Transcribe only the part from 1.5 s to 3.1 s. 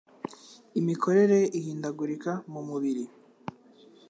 ihindagurika mu mubiri